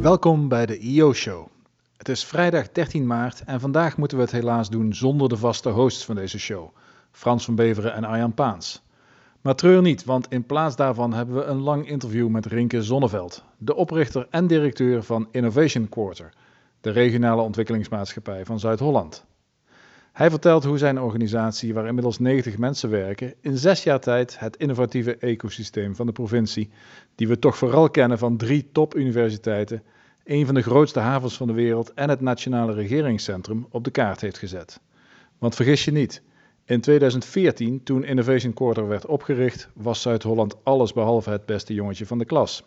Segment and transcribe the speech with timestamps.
[0.00, 1.46] Welkom bij de IO-show.
[1.96, 5.68] Het is vrijdag 13 maart en vandaag moeten we het helaas doen zonder de vaste
[5.68, 6.68] hosts van deze show,
[7.10, 8.82] Frans van Beveren en Arjan Paans.
[9.40, 13.44] Maar treur niet, want in plaats daarvan hebben we een lang interview met Rinke Zonneveld,
[13.58, 16.32] de oprichter en directeur van Innovation Quarter,
[16.80, 19.24] de regionale ontwikkelingsmaatschappij van Zuid-Holland.
[20.12, 24.56] Hij vertelt hoe zijn organisatie, waar inmiddels 90 mensen werken, in zes jaar tijd het
[24.56, 26.70] innovatieve ecosysteem van de provincie,
[27.14, 29.82] die we toch vooral kennen van drie topuniversiteiten,
[30.24, 34.20] een van de grootste havens van de wereld en het Nationale Regeringscentrum, op de kaart
[34.20, 34.80] heeft gezet.
[35.38, 36.22] Want vergis je niet,
[36.64, 42.18] in 2014, toen Innovation Quarter werd opgericht, was Zuid-Holland alles behalve het beste jongetje van
[42.18, 42.64] de klas.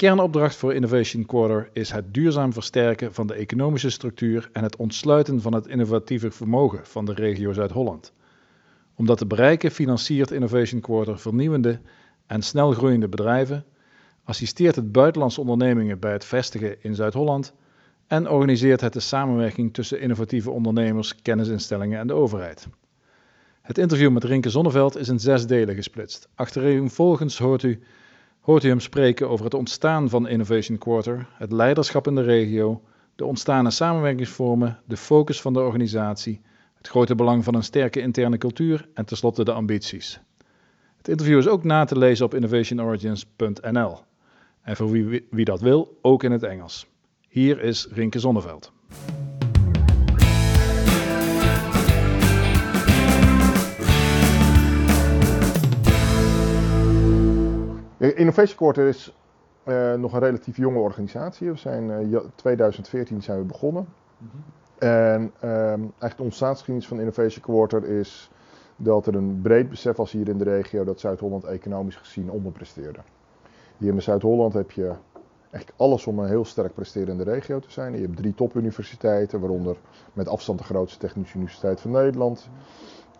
[0.00, 5.40] Kernopdracht voor Innovation Quarter is het duurzaam versterken van de economische structuur en het ontsluiten
[5.40, 8.12] van het innovatieve vermogen van de regio Zuid-Holland.
[8.94, 11.80] Om dat te bereiken financiert Innovation Quarter vernieuwende
[12.26, 13.64] en snel groeiende bedrijven,
[14.24, 17.54] assisteert het buitenlandse ondernemingen bij het vestigen in Zuid-Holland
[18.06, 22.68] en organiseert het de samenwerking tussen innovatieve ondernemers, kennisinstellingen en de overheid.
[23.62, 26.28] Het interview met Rinke Zonneveld is in zes delen gesplitst.
[26.34, 27.80] Achtereenvolgens hoort u
[28.40, 32.82] hoort u hem spreken over het ontstaan van Innovation Quarter, het leiderschap in de regio,
[33.16, 36.40] de ontstane samenwerkingsvormen, de focus van de organisatie,
[36.74, 40.20] het grote belang van een sterke interne cultuur en tenslotte de ambities.
[40.96, 43.98] Het interview is ook na te lezen op innovationorigins.nl.
[44.62, 46.86] En voor wie, wie dat wil, ook in het Engels.
[47.28, 48.72] Hier is Rinke Zonneveld.
[58.00, 59.14] Innovation Quarter is
[59.64, 61.50] uh, nog een relatief jonge organisatie.
[61.50, 63.88] We zijn uh, 2014 zijn we begonnen.
[64.18, 64.42] Mm -hmm.
[64.88, 68.30] En um, eigenlijk de ontstaansgeschiedenis van Innovation Quarter is
[68.76, 72.98] dat er een breed besef was hier in de regio dat Zuid-Holland economisch gezien onderpresteerde.
[73.76, 74.94] Hier in Zuid-Holland heb je
[75.50, 77.94] eigenlijk alles om een heel sterk presterende regio te zijn.
[77.94, 79.76] Je hebt drie topuniversiteiten, waaronder
[80.12, 82.48] met afstand de grootste Technische Universiteit van Nederland.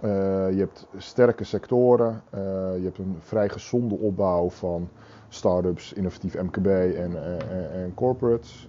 [0.05, 0.11] Uh,
[0.51, 2.41] je hebt sterke sectoren, uh,
[2.77, 4.89] je hebt een vrij gezonde opbouw van
[5.29, 8.69] start-ups, innovatief MKB en, en, en corporates.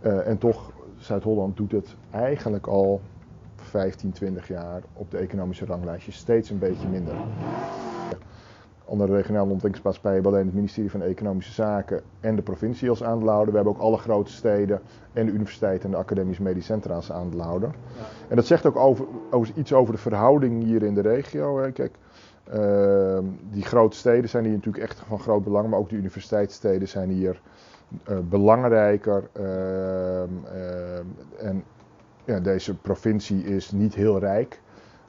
[0.00, 3.00] En toch, Zuid-Holland doet het eigenlijk al
[3.56, 7.14] 15, 20 jaar op de economische ranglijstjes steeds een beetje minder.
[8.90, 13.50] Andere regionale ontwikkelingsmaatschappijen alleen het ministerie van Economische Zaken en de provincie als aandeelhouder.
[13.50, 14.80] We hebben ook alle grote steden
[15.12, 17.70] en de universiteiten en de academische medisch centra als aandeelhouder.
[18.28, 19.06] En dat zegt ook over,
[19.54, 21.70] iets over de verhouding hier in de regio.
[21.72, 21.94] Kijk,
[22.54, 23.18] uh,
[23.50, 27.10] die grote steden zijn hier natuurlijk echt van groot belang, maar ook de universiteitssteden zijn
[27.10, 27.40] hier
[28.08, 29.28] uh, belangrijker.
[29.40, 30.20] Uh,
[31.38, 31.64] en
[32.24, 34.60] ja, deze provincie is niet heel rijk.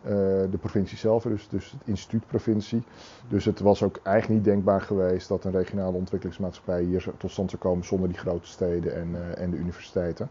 [0.03, 0.11] Uh,
[0.51, 2.83] de provincie zelf, dus, dus het instituutprovincie.
[3.27, 7.49] Dus het was ook eigenlijk niet denkbaar geweest dat een regionale ontwikkelingsmaatschappij hier tot stand
[7.49, 10.29] zou komen zonder die grote steden en, uh, en de universiteiten.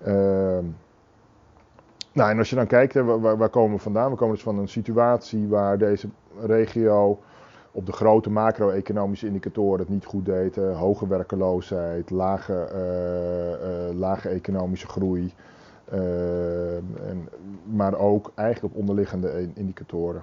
[0.00, 0.58] Uh,
[2.12, 4.10] nou, en als je dan kijkt, waar, waar, komen we vandaan?
[4.10, 6.08] We komen dus van een situatie waar deze
[6.40, 7.18] regio
[7.72, 10.56] op de grote macro-economische indicatoren het niet goed deed.
[10.56, 12.68] hoge werkeloosheid, lage,
[13.94, 15.34] lage economische groei.
[15.92, 17.28] Uh, en,
[17.64, 20.22] maar ook eigenlijk op onderliggende indicatoren.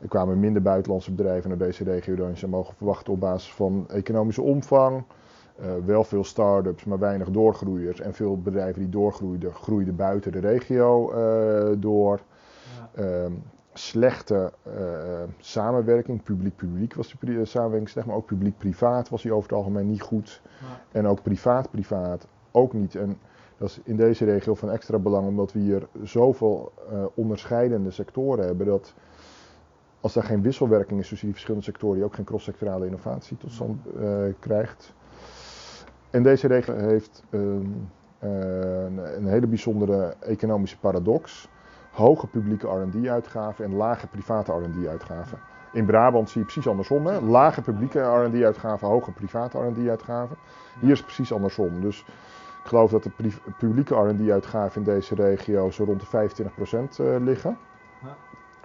[0.00, 3.84] Er kwamen minder buitenlandse bedrijven naar deze regio dan je mogen verwachten op basis van
[3.88, 5.04] economische omvang.
[5.60, 8.00] Uh, wel veel start-ups, maar weinig doorgroeiers.
[8.00, 12.20] En veel bedrijven die doorgroeiden, groeiden buiten de regio uh, door.
[12.94, 13.02] Ja.
[13.04, 13.32] Uh,
[13.72, 14.52] slechte
[15.38, 20.02] samenwerking, publiek-publiek was de samenwerking slecht, maar ook publiek-privaat was die over het algemeen niet
[20.02, 20.42] goed.
[20.60, 20.98] Ja.
[20.98, 22.94] En ook privaat-privaat ook niet.
[22.94, 23.18] En
[23.64, 28.46] dat is in deze regio van extra belang, omdat we hier zoveel uh, onderscheidende sectoren
[28.46, 28.66] hebben.
[28.66, 28.94] Dat
[30.00, 33.52] als daar geen wisselwerking is tussen die verschillende sectoren, je ook geen cross-sectorale innovatie tot
[33.52, 34.92] stand uh, krijgt.
[36.10, 37.40] En deze regio heeft uh,
[38.20, 41.48] een, een hele bijzondere economische paradox.
[41.90, 45.38] Hoge publieke R&D-uitgaven en lage private R&D-uitgaven.
[45.72, 47.06] In Brabant zie je precies andersom.
[47.06, 47.20] Hè?
[47.20, 50.36] Lage publieke R&D-uitgaven, hoge private R&D-uitgaven.
[50.80, 51.80] Hier is het precies andersom.
[51.80, 52.04] Dus
[52.64, 53.10] ik geloof dat de
[53.58, 56.28] publieke R&D-uitgaven in deze regio zo rond de
[56.96, 57.58] 25% uh, liggen.
[58.02, 58.16] Ja.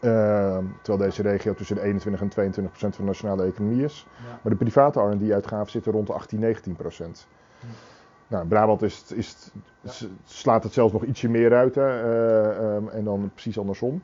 [0.01, 4.07] Uh, terwijl deze regio tussen de 21 en 22 procent van de nationale economie is.
[4.18, 4.40] Ja.
[4.42, 7.28] Maar de private R&D-uitgaven zitten rond de 18, 19 procent.
[7.60, 7.66] Hm.
[8.28, 9.51] Nou, Brabant is, is,
[9.81, 9.92] ja.
[10.25, 12.04] slaat het zelfs nog ietsje meer uit hè,
[12.62, 14.04] uh, um, en dan precies andersom.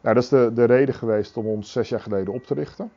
[0.00, 2.90] Nou, dat is de, de reden geweest om ons zes jaar geleden op te richten.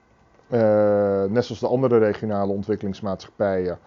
[0.50, 3.80] Uh, net zoals de andere regionale ontwikkelingsmaatschappijen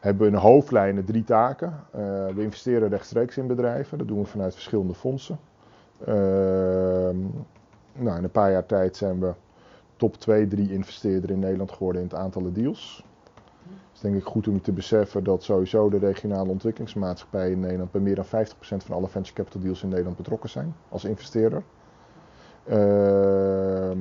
[0.00, 1.68] hebben we in hoofdlijnen drie taken.
[1.68, 5.38] Uh, we investeren rechtstreeks in bedrijven, dat doen we vanuit verschillende fondsen.
[6.00, 6.08] Uh,
[7.92, 9.32] nou, in een paar jaar tijd zijn we
[9.96, 13.04] top 2, 3 investeerder in Nederland geworden in het aantal deals.
[13.94, 18.00] is denk ik goed om te beseffen dat sowieso de regionale ontwikkelingsmaatschappijen in Nederland bij
[18.00, 18.28] meer dan 50%
[18.60, 21.62] van alle venture capital deals in Nederland betrokken zijn als investeerder.
[22.64, 23.98] Ehm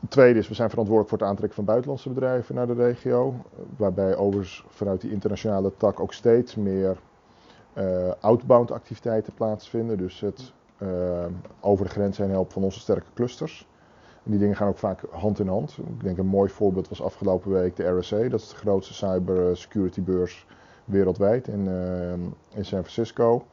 [0.00, 3.34] het tweede is, we zijn verantwoordelijk voor het aantrekken van buitenlandse bedrijven naar de regio.
[3.76, 6.96] Waarbij overigens vanuit die internationale tak ook steeds meer
[7.74, 9.98] uh, outbound activiteiten plaatsvinden.
[9.98, 11.24] Dus het uh,
[11.60, 13.68] over de grens heen helpen van onze sterke clusters.
[14.24, 15.78] En die dingen gaan ook vaak hand in hand.
[15.78, 18.28] Ik denk een mooi voorbeeld was afgelopen week de RSA.
[18.28, 20.46] Dat is de grootste cybersecurity beurs
[20.84, 21.68] wereldwijd in,
[22.54, 23.44] in San Francisco.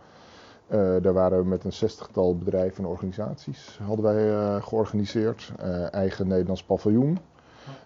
[0.70, 5.52] Uh, daar waren we met een zestigtal bedrijven en organisaties hadden wij uh, georganiseerd.
[5.60, 7.18] Uh, eigen Nederlands paviljoen.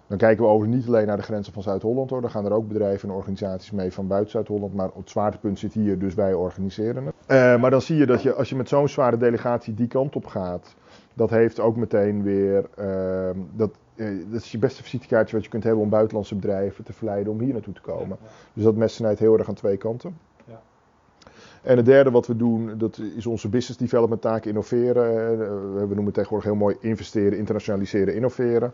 [0.08, 2.22] Dan kijken we over niet alleen naar de grenzen van Zuid-Holland hoor.
[2.22, 4.74] Dan gaan er ook bedrijven en organisaties mee van buiten Zuid-Holland.
[4.74, 7.60] Maar het zwaartepunt zit hier, dus wij organiseren het.
[7.60, 10.25] maar dan zie je dat je, als je met zo'n zware delegatie die kant op
[10.25, 10.75] gaat,
[11.14, 12.66] dat heeft ook meteen weer.
[12.75, 13.72] Ehm, dat,
[14.30, 17.40] dat is je beste visitekaartje wat je kunt hebben om buitenlandse bedrijven te verleiden om
[17.40, 18.18] hier naartoe te komen.
[18.54, 20.18] Dus dat mes snijdt heel erg aan twee kanten.
[21.62, 25.38] En het derde wat we doen, dat is onze business development taak innoveren.
[25.74, 28.74] We noemen het tegenwoordig heel mooi investeren, internationaliseren, innoveren.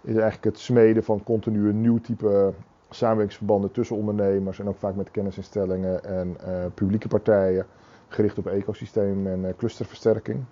[0.00, 2.52] Is eigenlijk het smeden van continu nieuw type
[2.90, 7.66] samenwerkingsverbanden tussen ondernemers en ook vaak met kennisinstellingen en uh, publieke partijen.
[8.08, 10.44] Gericht op ecosysteem en uh, clusterversterking.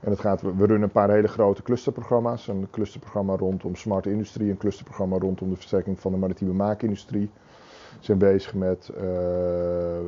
[0.00, 2.48] En het gaat, we runnen een paar hele grote clusterprogramma's.
[2.48, 7.30] Een clusterprogramma rondom smart industrie, een clusterprogramma rondom de versterking van de maritieme maakindustrie
[8.00, 9.02] zijn bezig met uh,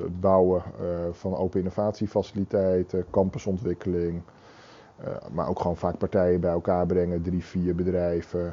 [0.03, 4.23] het bouwen uh, van open innovatiefaciliteiten, campusontwikkeling.
[5.01, 8.53] Uh, maar ook gewoon vaak partijen bij elkaar brengen, drie, vier bedrijven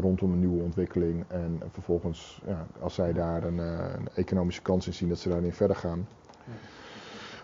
[0.00, 1.24] rondom een nieuwe ontwikkeling.
[1.28, 5.52] En vervolgens, ja, als zij daar een, een, economische kans in zien, dat ze daarin
[5.52, 6.08] verder gaan.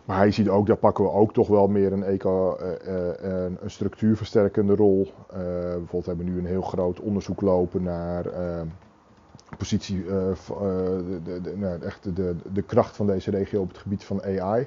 [0.05, 3.71] Maar je ziet ook, daar pakken we ook toch wel meer een, eco, een, een
[3.71, 5.13] structuurversterkende rol.
[5.29, 8.25] bijvoorbeeld hebben we nu een heel groot onderzoek lopen naar
[9.57, 13.79] positie, uh, de, de, de, nou, echt de, de kracht van deze regio op het
[13.79, 14.67] gebied van AI.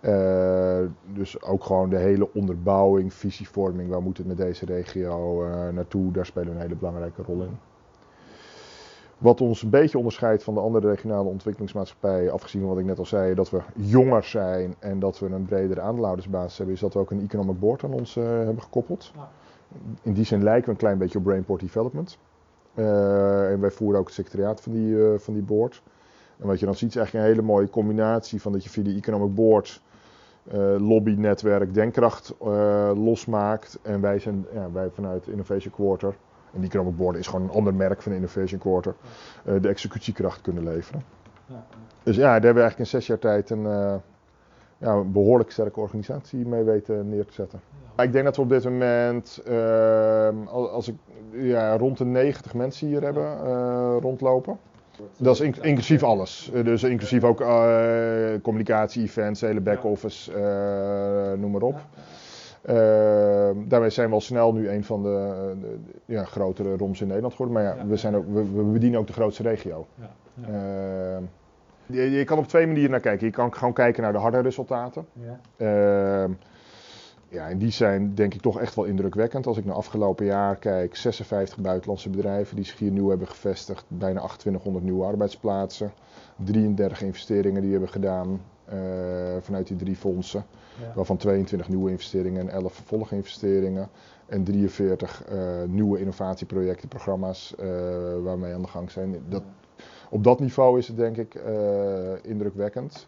[0.00, 0.78] Uh,
[1.14, 6.12] dus ook gewoon de hele onderbouwing, visievorming, waar moet het met deze regio uh, naartoe,
[6.12, 7.58] daar spelen we een hele belangrijke rol in.
[9.18, 12.98] Wat ons een beetje onderscheidt van de andere regionale ontwikkelingsmaatschappijen, afgezien van wat ik net
[12.98, 16.92] al zei, dat we jonger zijn en dat we een bredere aandeelhoudersbasis hebben, is dat
[16.92, 19.12] we ook een economic board aan ons hebben gekoppeld.
[20.02, 22.18] In die zin lijken we een klein beetje op Brainport Development.
[22.74, 25.82] Uh, en wij voeren ook het secretariaat van die, uh, van die board.
[26.38, 28.82] En wat je dan ziet is eigenlijk een hele mooie combinatie van dat je via
[28.82, 29.82] die economic board
[30.52, 32.34] uh, lobbynetwerk Denkkracht
[32.94, 33.78] losmaakt.
[33.82, 36.16] En wij zijn ja, wij vanuit Innovation Quarter,
[36.52, 38.94] en die economic board is gewoon een ander merk van Innovation Quarter,
[39.60, 41.02] de executiekracht kunnen leveren.
[41.46, 41.64] Ja.
[42.02, 43.66] Dus ja, daar hebben we eigenlijk in zes jaar tijd een,
[44.82, 47.60] ja, een behoorlijk sterke organisatie mee weten neer te zetten.
[47.96, 50.94] Ik denk dat we op dit moment, uh, als ik
[51.30, 54.58] ja, rond de 90 mensen hier hebben uh, rondlopen.
[55.16, 56.50] Dat is in, inclusief alles.
[56.64, 61.80] Dus inclusief ook uh, communicatie, events, hele back-office, uh, noem maar op.
[63.68, 67.34] daarmee zijn we al snel nu een van de, de, ja, grotere ROMs in Nederland
[67.34, 67.62] geworden.
[67.62, 69.86] Maar ja, we, zijn ook, we, we bedienen ook de grootste regio.
[71.92, 73.26] Je, je, kan op twee manieren naar kijken.
[73.26, 75.06] Je kan gewoon kijken naar de harde resultaten.
[75.12, 76.28] Ja.
[77.32, 79.46] Ja, en die zijn denk ik toch echt wel indrukwekkend.
[79.46, 83.84] Als ik naar afgelopen jaar kijk, 56 buitenlandse bedrijven die zich hier nieuw hebben gevestigd,
[83.88, 85.92] bijna 2800 nieuwe arbeidsplaatsen,
[86.36, 88.40] 33 investeringen die hebben gedaan
[88.72, 88.74] uh,
[89.40, 90.44] vanuit die drie fondsen,
[90.80, 90.92] ja.
[90.94, 93.88] waarvan 22 nieuwe investeringen en 11 vervolginvesteringen
[94.26, 97.66] en 43 uh, nieuwe innovatieprojecten, programma's uh,
[98.22, 99.16] waarmee aan de gang zijn.
[99.28, 99.42] Dat,
[100.12, 101.34] op dat niveau is het denk ik
[102.22, 103.06] indrukwekkend.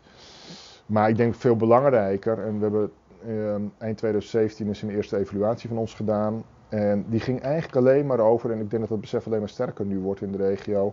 [0.86, 2.92] Maar ik denk veel belangrijker, en we hebben
[3.26, 6.44] uh, eind 2017 is een eerste evaluatie van ons gedaan.
[6.68, 9.48] En die ging eigenlijk alleen maar over, en ik denk dat het besef alleen maar
[9.48, 10.92] sterker nu wordt in de regio.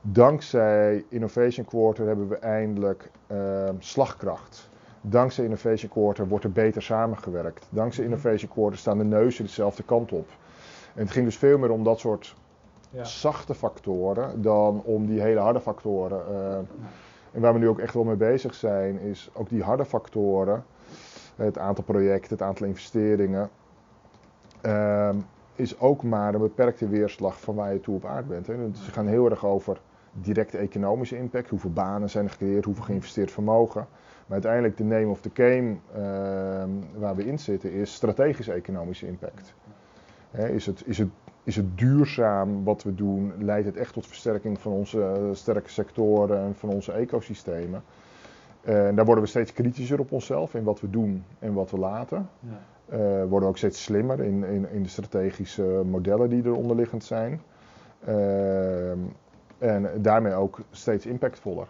[0.00, 4.68] Dankzij Innovation Quarter hebben we eindelijk uh, slagkracht.
[5.00, 7.66] Dankzij Innovation Quarter wordt er beter samengewerkt.
[7.70, 8.12] Dankzij mhm.
[8.12, 10.28] Innovation Quarter staan de neuzen dezelfde kant op.
[10.94, 12.34] En het ging dus veel meer om dat soort
[12.94, 13.04] ja.
[13.04, 16.22] zachte factoren dan om die hele harde factoren.
[16.30, 16.56] Uh,
[17.32, 20.64] en waar we nu ook echt wel mee bezig zijn, is ook die harde factoren
[21.36, 23.50] het aantal projecten, het aantal investeringen,
[24.62, 25.10] uh,
[25.54, 28.46] is ook maar een beperkte weerslag van waar je toe op aard bent.
[28.46, 28.70] Hè.
[28.70, 29.80] Dus ze gaan heel erg over
[30.12, 33.86] directe economische impact, hoeveel banen zijn er gecreëerd, hoeveel geïnvesteerd vermogen.
[34.26, 39.06] Maar uiteindelijk de name of the game uh, waar we in zitten is strategische economische
[39.06, 39.54] impact.
[40.30, 41.08] is, het, is, het,
[41.44, 43.32] is het duurzaam wat we doen?
[43.38, 47.82] Leidt het echt tot versterking van onze uh, sterke sectoren en van onze ecosystemen?
[48.68, 51.70] Uh, en daar worden we steeds kritischer op onszelf in wat we doen en wat
[51.70, 52.28] we laten.
[52.40, 52.60] Ja.
[52.92, 57.04] Uh, worden we ook steeds slimmer in, in, in, de strategische modellen die er onderliggend
[57.04, 57.40] zijn.
[58.04, 58.98] Ehm,
[59.58, 61.66] en daarmee ook steeds impactvoller.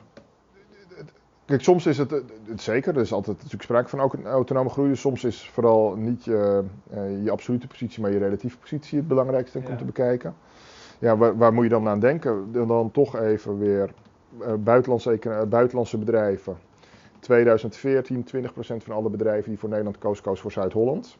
[1.46, 2.10] Kijk, soms is het,
[2.44, 4.88] het zeker, er is altijd natuurlijk sprake van ook een autonome groei.
[4.88, 6.64] Dus soms is vooral niet je,
[7.22, 10.34] je absolute positie, maar je relatieve positie het belangrijkste om te bekijken.
[10.98, 12.52] Ja, waar, waar, moet je dan aan denken?
[12.52, 13.90] Dan toch even weer
[14.58, 16.56] buitenlandse, buitenlandse bedrijven
[17.24, 21.16] 2014 20% van alle bedrijven die voor Nederland koos, koos voor Zuid-Holland.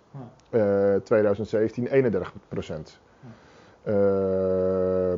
[0.51, 2.99] Uh, 2017 31%.
[3.87, 5.13] Uh,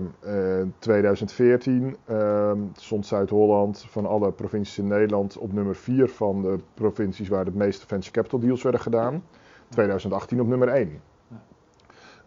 [0.78, 7.28] 2014 uh, stond Zuid-Holland van alle provincies in Nederland op nummer 4 van de provincies
[7.28, 9.24] waar de meeste venture capital deals werden gedaan.
[9.68, 11.00] 2018 op nummer 1.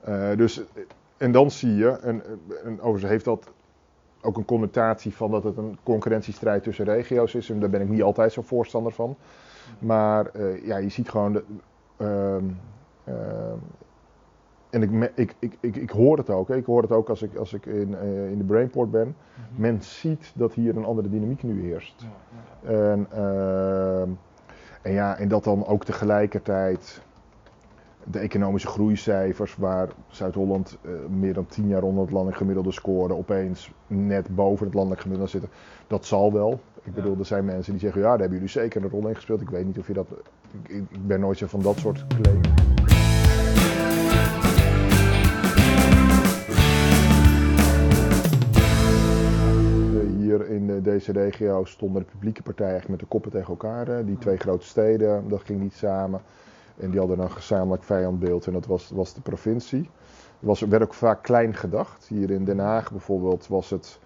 [0.07, 0.63] Uh, dus,
[1.17, 2.23] en dan zie je, en,
[2.63, 3.51] en overigens heeft dat
[4.21, 7.49] ook een connotatie van dat het een concurrentiestrijd tussen regio's is.
[7.49, 9.17] En daar ben ik niet altijd zo voorstander van.
[9.79, 11.33] Maar uh, ja, je ziet gewoon.
[11.33, 11.43] De,
[11.97, 12.37] uh,
[14.69, 16.47] en ik, ik, ik, ik, ik hoor het ook.
[16.47, 16.55] Hè.
[16.55, 19.07] Ik hoor het ook als ik, als ik in, uh, in de Brainport ben.
[19.07, 19.61] Mm -hmm.
[19.61, 21.95] Men ziet dat hier een andere dynamiek nu heerst.
[22.01, 22.91] Ja, ja.
[22.91, 24.09] En, ehm,
[24.81, 27.01] en ja, en dat dan ook tegelijkertijd
[28.03, 33.13] de economische groeicijfers, waar Zuid-Holland uh, meer dan 10 jaar onder het landelijk gemiddelde scoorde,
[33.13, 35.49] opeens net boven het landelijk gemiddelde zitten.
[35.87, 36.59] Dat zal wel.
[36.83, 39.15] Ik bedoel, er zijn mensen die zeggen, ja, daar hebben jullie zeker een rol in
[39.15, 39.41] gespeeld.
[39.41, 40.07] Ik weet niet of je dat.
[40.63, 42.68] Ik, ik ben nooit zo van dat soort claims.
[50.89, 54.05] Deze regio stonden de publieke partijen echt met de koppen tegen elkaar.
[54.05, 56.21] Die twee grote steden, dat ging niet samen.
[56.77, 59.89] En die hadden een gezamenlijk vijandbeeld en dat was, was de provincie.
[60.39, 62.07] Er was, werd ook vaak klein gedacht.
[62.07, 63.99] Hier in Den Haag bijvoorbeeld was het,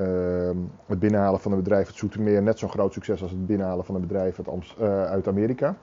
[0.00, 0.50] uh,
[0.86, 3.94] het binnenhalen van een bedrijf uit Zoetermeer net zo'n groot succes als het binnenhalen van
[3.94, 5.76] een bedrijf uit, uh, uit Amerika.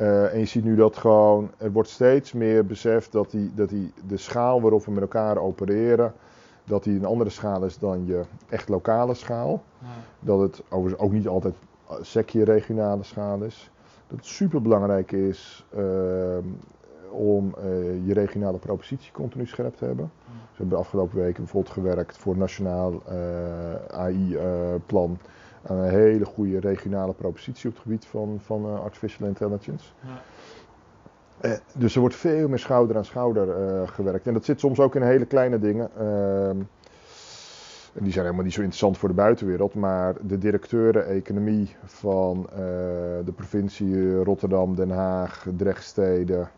[0.00, 3.68] Uh, en je ziet nu dat gewoon, er wordt steeds meer beseft dat, die, dat
[3.68, 6.12] die, de schaal waarop we met elkaar opereren,
[6.64, 9.62] dat die een andere schaal is dan je echt lokale schaal.
[9.78, 9.86] Ja.
[10.20, 11.54] Dat het overigens ook niet altijd
[12.00, 13.70] sekje regionale schaal is
[14.10, 15.82] dat het super belangrijk is uh,
[17.10, 20.10] om uh, je regionale propositie continu scherp te hebben.
[20.24, 25.18] Dus we hebben de afgelopen weken bijvoorbeeld gewerkt voor Nationaal uh, AI-plan.
[25.66, 29.88] aan een hele goede regionale propositie op het gebied van, van artificial intelligence.
[30.00, 30.08] Ja.
[31.74, 34.26] Dus er wordt veel meer schouder aan schouder gewerkt.
[34.26, 35.90] En dat zit soms ook in hele kleine dingen.
[35.98, 36.58] Ehm,
[37.92, 42.46] en die zijn helemaal niet zo interessant voor de buitenwereld, maar de directeuren economie van
[42.50, 42.56] uh,
[43.24, 46.48] de provincie Rotterdam, Den Haag, Drechtsteden, uh,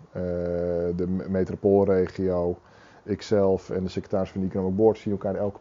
[0.97, 2.59] de metropoolregio,
[3.05, 5.59] ikzelf en de secretaris van de Economic Board zien elkaar elke,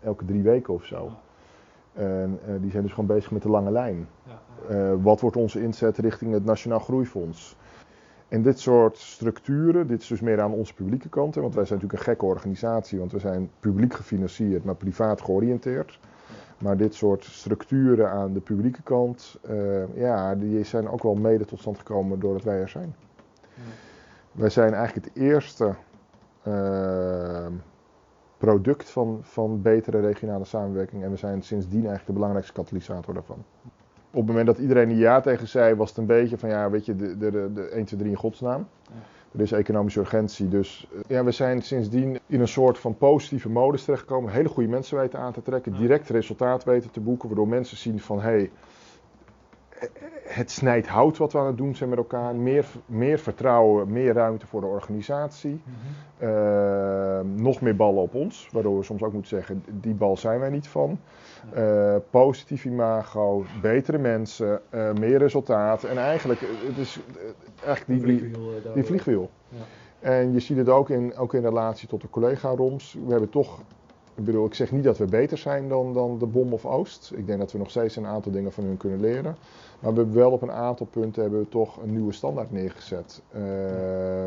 [0.00, 1.10] elke drie weken of zo.
[1.92, 4.08] En uh, die zijn dus gewoon bezig met de lange lijn.
[5.02, 7.56] Wat wordt onze inzet richting het Nationaal Groeifonds?
[8.36, 11.78] En dit soort structuren, dit is dus meer aan onze publieke kant, want wij zijn
[11.78, 15.98] natuurlijk een gekke organisatie, want we zijn publiek gefinancierd, maar privaat georiënteerd.
[16.58, 21.44] Maar dit soort structuren aan de publieke kant, uh, ja, die zijn ook wel mede
[21.44, 22.94] tot stand gekomen doordat wij er zijn.
[23.54, 23.62] Ja.
[24.32, 25.74] Wij zijn eigenlijk het eerste
[26.48, 27.46] uh,
[28.38, 33.44] product van, van betere regionale samenwerking en we zijn sindsdien eigenlijk de belangrijkste katalysator daarvan
[34.16, 36.70] op het moment dat iedereen een ja tegen zei, was het een beetje van ja,
[36.70, 38.68] weet je, de, de, de 1, 2, 3 in godsnaam.
[39.32, 43.48] Er is economische urgentie, dus eh, ja, we zijn sindsdien in een soort van positieve
[43.48, 44.32] modus terechtgekomen.
[44.32, 48.00] Hele goede mensen weten aan te trekken, direct resultaat weten te boeken, waardoor mensen zien
[48.00, 48.50] van hé, hey,
[50.24, 52.34] het snijdt hout wat we aan het doen zijn met elkaar.
[52.34, 55.50] Meer, meer vertrouwen, meer ruimte voor de organisatie.
[55.50, 55.74] Mm
[56.18, 56.28] -hmm.
[56.28, 60.40] uh, nog meer ballen op ons, waardoor we soms ook moeten zeggen, die bal zijn
[60.40, 60.98] wij niet van.
[61.56, 65.84] Uh, positief imago, betere mensen, uh, meer resultaat.
[65.84, 67.00] En eigenlijk, het is
[67.64, 68.32] eigenlijk die, die,
[68.74, 69.30] die vliegwiel.
[69.48, 69.58] Ja.
[70.00, 72.96] En je ziet het ook in, ook in relatie tot de collega-roms.
[73.04, 73.60] We hebben toch
[74.16, 77.12] ik bedoel, ik zeg niet dat we beter zijn dan, dan de Bom of Oost.
[77.14, 79.36] Ik denk dat we nog steeds een aantal dingen van hun kunnen leren.
[79.80, 83.22] Maar we hebben wel op een aantal punten hebben we toch een nieuwe standaard neergezet.
[83.36, 84.22] Uh,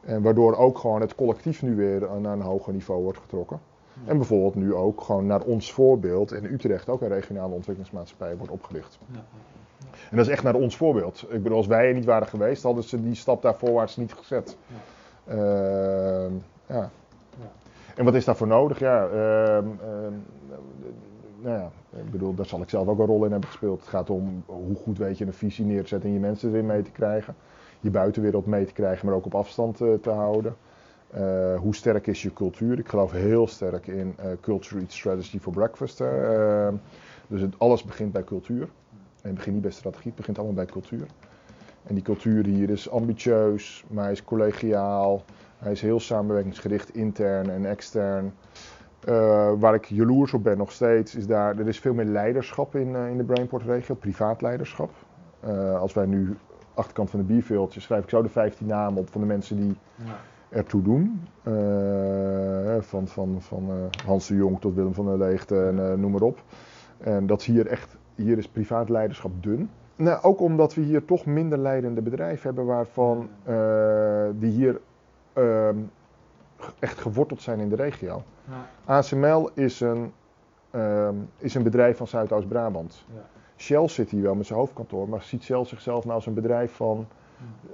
[0.00, 3.60] en waardoor ook gewoon het collectief nu weer naar een hoger niveau wordt getrokken.
[4.04, 8.52] En bijvoorbeeld nu ook gewoon naar ons voorbeeld in Utrecht ook een regionale ontwikkelingsmaatschappij wordt
[8.52, 8.98] opgericht.
[10.10, 11.26] En dat is echt naar ons voorbeeld.
[11.28, 14.12] Ik bedoel, als wij er niet waren geweest, hadden ze die stap daar voorwaarts niet
[14.12, 14.56] gezet.
[15.28, 15.34] Uh,
[16.66, 16.90] ja.
[17.96, 18.78] En wat is daarvoor nodig?
[18.78, 19.12] Ja, uh,
[21.40, 23.80] nou ja, ik bedoel, daar zal ik zelf ook een rol in hebben gespeeld.
[23.80, 26.82] Het gaat om hoe goed weet je een visie neerzetten en je mensen erin mee
[26.82, 27.34] te krijgen.
[27.80, 30.56] Je buitenwereld mee te krijgen, maar ook op afstand uh, te houden.
[31.14, 32.78] Uh, hoe sterk is je cultuur?
[32.78, 35.98] Ik geloof heel sterk in uh, Culture Eat Strategy for Breakfast.
[37.26, 38.68] dus het, alles begint bij cultuur.
[39.22, 41.06] En het begint niet bij strategie, het begint allemaal bij cultuur.
[41.86, 45.22] En die cultuur hier is ambitieus, maar hij is collegiaal.
[45.58, 48.32] Hij is heel samenwerkingsgericht, intern en extern.
[49.08, 52.74] Uh, waar ik jaloers op ben nog steeds, is daar, er is veel meer leiderschap
[52.74, 54.90] in, uh, in de Brainport-regio, privaat leiderschap.
[55.44, 56.36] Uh, als wij nu
[56.74, 59.76] achterkant van de bierveeltje schrijf ik zo de 15 namen op van de mensen die
[59.94, 60.16] ja.
[60.48, 61.22] ertoe doen.
[62.80, 63.70] van van, van
[64.06, 66.42] Hans de Jong tot Willem van der Leegte en noem maar op.
[66.98, 69.70] En dat is hier echt, hier is privaat leiderschap dun.
[70.00, 73.28] Nou, ook omdat we hier toch minder leidende bedrijven hebben waarvan
[74.38, 74.80] die hier
[75.32, 75.76] ehm,
[76.78, 78.22] echt geworteld zijn in de regio.
[78.44, 78.66] Ja.
[78.84, 80.12] ASML is een,
[80.74, 83.04] um, is een bedrijf van Zuidoost-Brabant.
[83.14, 83.20] Ja.
[83.56, 86.72] Shell zit hier wel met zijn hoofdkantoor, maar ziet Shell zichzelf nou als een bedrijf
[86.72, 87.06] van,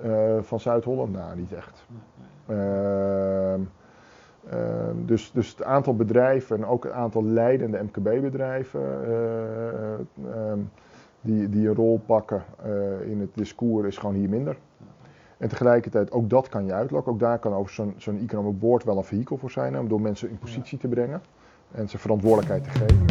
[0.04, 1.12] uh, van Zuid-Holland?
[1.12, 1.86] Nou, niet echt.
[2.46, 3.54] Uh,
[5.04, 8.80] dus, dus het aantal bedrijven en ook het aantal leidende MKB-bedrijven
[10.20, 10.52] uh,
[11.26, 14.56] die, die een rol pakken uh, in het discours is gewoon hier minder.
[15.36, 17.12] En tegelijkertijd, ook dat kan je uitlokken.
[17.12, 19.78] Ook daar kan over zo'n zo'n economic board wel een vehikel voor zijn.
[19.78, 21.22] Om door mensen in positie te brengen
[21.72, 23.04] en ze verantwoordelijkheid te geven.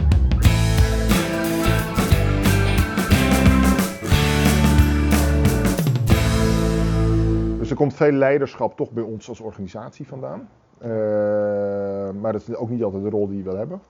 [7.60, 10.50] Dus er komt veel leiderschap toch bij ons als organisatie vandaan.
[10.82, 10.88] Uh,
[12.22, 13.82] maar dat is ook niet altijd de rol die je wil hebben.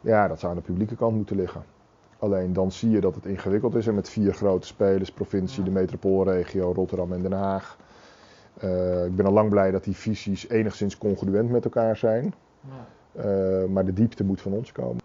[0.00, 1.62] Ja, dat zou aan de publieke kant moeten liggen.
[2.18, 5.70] Alleen dan zie je dat het ingewikkeld is en met vier grote spelers, provincie, de
[5.70, 7.78] metropoolregio, Rotterdam en Den Haag.
[8.62, 12.34] Uh, ik ben al lang blij dat die visies enigszins congruent met elkaar zijn.
[13.16, 15.02] Uh, maar de diepte moet van ons komen.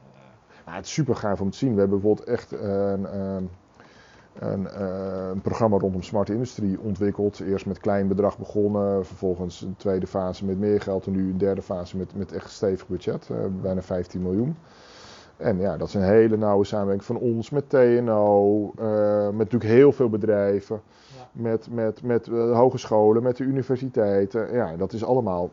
[0.66, 1.74] Nou, het is super gaaf om te zien.
[1.74, 3.50] We hebben bijvoorbeeld echt een, een,
[4.40, 7.40] een, eh, een, programma rondom smart industrie ontwikkeld.
[7.40, 11.38] Eerst met klein bedrag begonnen, vervolgens een tweede fase met meer geld en nu een
[11.38, 13.30] derde fase met, met echt stevig budget,
[13.62, 14.56] bijna 15 miljoen.
[15.44, 19.38] En ja, dat is een hele nauwe samenwerking van ons met TNO, uh, eh, met
[19.38, 20.82] natuurlijk heel veel bedrijven,
[21.18, 21.28] ja.
[21.32, 24.54] met, met, met uh, hogescholen, met de universiteiten.
[24.54, 25.50] Ja, dat is allemaal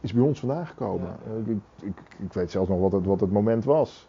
[0.00, 1.08] is bij ons vandaan gekomen.
[1.08, 1.52] Ja.
[1.52, 4.08] Ik, ik, ik, weet zelfs nog wat het, wat het moment was.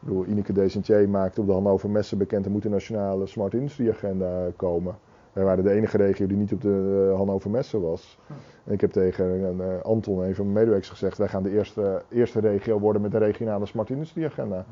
[0.00, 3.54] Ik bedoel, Ineke Desentier maakte op de Hannover Messen bekend, er moet een nationale smart
[3.54, 4.94] industry agenda komen.
[5.32, 8.18] Wij waren de enige regio die niet op de uh, Hannover Messen was.
[8.64, 12.02] En ik heb tegen uh, Anton, een van mijn medewerkers, gezegd: wij gaan de eerste,
[12.08, 14.64] eerste regio worden met een regionale smart industrie agenda.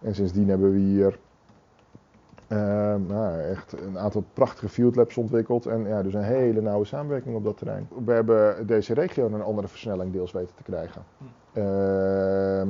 [0.00, 1.18] En sindsdien hebben we hier
[2.48, 2.58] uh,
[3.06, 5.66] nou, echt een aantal prachtige field labs ontwikkeld.
[5.66, 7.88] En ja, dus een hele nauwe samenwerking op dat terrein.
[8.04, 11.02] We hebben deze regio een andere versnelling deels weten te krijgen.
[11.52, 12.68] Ehm,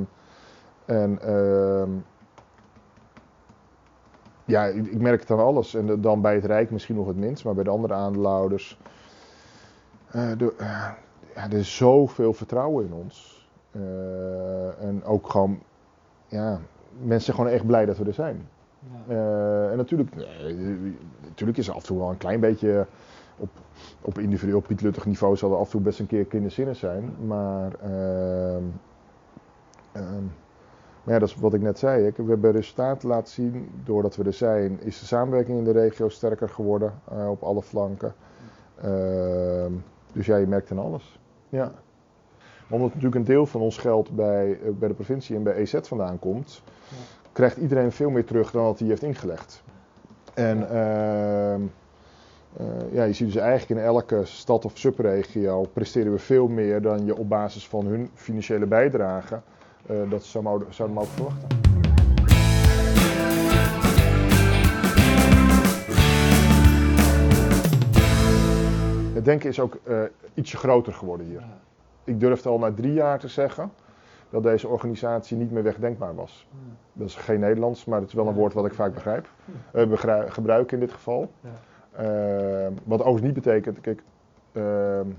[0.85, 1.89] en ehm,
[4.51, 5.75] ja, ik, merk het aan alles.
[5.75, 8.79] En dan bij het Rijk misschien nog het minst, maar bij de andere aandeelhouders.
[10.15, 10.89] Uh, de, uh,
[11.35, 13.47] ja, er is zoveel vertrouwen in ons.
[13.71, 15.59] Uh, en ook gewoon,
[16.27, 16.59] ja,
[16.99, 18.47] mensen zijn gewoon echt blij dat we er zijn.
[19.07, 19.69] Ja.
[19.69, 20.15] en natuurlijk,
[21.23, 22.87] natuurlijk is er af en toe wel een klein beetje
[23.37, 23.49] op,
[24.01, 27.15] op individueel, op niveau zal er af en toe best een keer kinderzinnig zijn.
[27.25, 28.63] Maar ehm,
[29.91, 30.23] ehm,
[31.03, 32.11] maar ja, dat is wat ik net zei.
[32.15, 33.69] We hebben resultaten laten zien.
[33.83, 37.61] Doordat we er zijn, is de samenwerking in de regio sterker geworden uh, op alle
[37.61, 38.13] flanken.
[38.85, 39.65] Uh,
[40.13, 41.19] dus ja, je merkt aan alles.
[41.49, 41.71] Ja.
[42.69, 45.75] Omdat natuurlijk een deel van ons geld bij, uh, bij de provincie en bij EZ
[45.81, 46.95] vandaan komt, ja.
[47.31, 49.63] krijgt iedereen veel meer terug dan wat hij heeft ingelegd.
[50.33, 50.69] En.
[50.69, 51.61] Ehm,
[52.57, 56.81] eh, ja, je ziet dus eigenlijk in elke stad of subregio presteren we veel meer
[56.81, 59.41] dan je op basis van hun financiële bijdrage
[60.09, 61.47] dat ze zouden, zouden mogen verwachten.
[69.13, 70.01] Het denken is ook uh,
[70.33, 71.43] ietsje groter geworden hier.
[72.03, 73.71] Ik durfde al na drie jaar te zeggen
[74.29, 76.47] dat deze organisatie niet meer wegdenkbaar was.
[76.93, 79.29] Dat is geen Nederlands, maar het is wel een woord wat ik vaak begrijp.
[79.73, 81.31] Uh, gebruik in dit geval.
[81.99, 84.03] Uh, wat overigens niet betekent, kijk,
[84.51, 85.15] ehm, uh,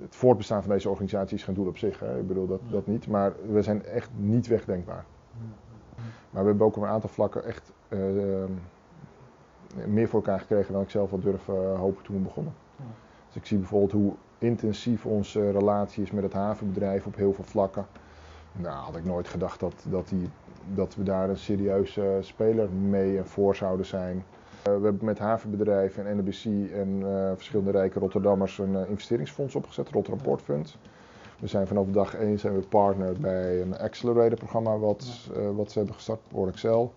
[0.00, 2.00] het voortbestaan van deze organisatie is geen doel op zich.
[2.00, 2.18] Hè.
[2.18, 3.06] Ik bedoel dat, dat niet.
[3.06, 5.04] Maar we zijn echt niet wegdenkbaar.
[6.30, 8.00] Maar we hebben ook op een aantal vlakken echt uh,
[9.86, 12.52] meer voor elkaar gekregen dan ik zelf had durven hopen toen we begonnen.
[13.26, 17.44] Dus ik zie bijvoorbeeld hoe intensief onze relatie is met het havenbedrijf op heel veel
[17.44, 17.86] vlakken.
[18.52, 20.28] Nou, had ik nooit gedacht dat, dat, die,
[20.74, 24.24] dat we daar een serieuze speler mee en voor zouden zijn.
[24.62, 29.54] Eh, we hebben met havenbedrijven en NBC en uh, verschillende rijke Rotterdammers een uh, investeringsfonds
[29.54, 30.76] opgezet, Rotterdam Port Fund.
[31.38, 35.78] We zijn vanaf dag 1 zijn we partner bij een accelerator programma wat, wat ze
[35.78, 36.92] hebben gestart, Excel.